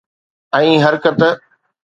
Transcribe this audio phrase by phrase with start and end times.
[0.59, 1.21] ۽ حرڪت